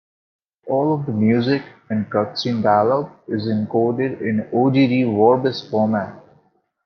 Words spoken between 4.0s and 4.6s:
in